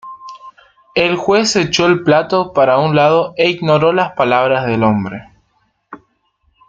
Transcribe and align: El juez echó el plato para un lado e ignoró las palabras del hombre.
El 0.95 1.15
juez 1.15 1.55
echó 1.55 1.85
el 1.85 2.01
plato 2.03 2.53
para 2.53 2.79
un 2.79 2.95
lado 2.95 3.35
e 3.37 3.49
ignoró 3.51 3.93
las 3.93 4.13
palabras 4.13 4.65
del 4.65 4.81
hombre. 4.81 5.27